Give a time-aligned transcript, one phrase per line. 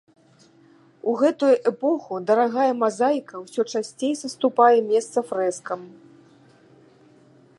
[1.09, 5.81] У гэтую эпоху дарагая мазаіка ўсё часцей саступае месца фрэскам.